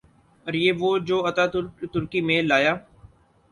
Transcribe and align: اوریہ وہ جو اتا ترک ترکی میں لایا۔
اوریہ 0.45 0.71
وہ 0.79 0.89
جو 1.07 1.17
اتا 1.29 1.45
ترک 1.53 1.75
ترکی 1.93 2.19
میں 2.27 2.41
لایا۔ 2.49 2.73